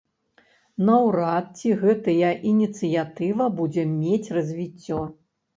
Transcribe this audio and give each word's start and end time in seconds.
Наўрад 0.87 1.51
ці 1.59 1.75
гэтая 1.83 2.31
ініцыятыва 2.53 3.45
будзе 3.61 3.87
мець 3.93 4.33
развіццё. 4.39 4.99